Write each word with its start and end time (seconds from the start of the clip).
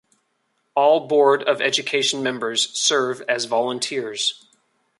All 0.73 1.05
Board 1.07 1.43
of 1.43 1.61
Education 1.61 2.23
Members 2.23 2.75
serve 2.75 3.21
as 3.29 3.45
volunteers. 3.45 4.47